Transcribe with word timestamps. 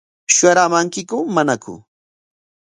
¿Shuyaraamankiku 0.35 1.17
manaku? 1.35 1.73